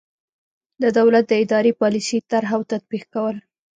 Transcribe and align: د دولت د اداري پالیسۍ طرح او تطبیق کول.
د 0.81 0.83
دولت 0.97 1.23
د 1.27 1.31
اداري 1.43 1.71
پالیسۍ 1.81 2.19
طرح 2.31 2.49
او 2.57 2.61
تطبیق 2.71 3.03
کول. 3.13 3.37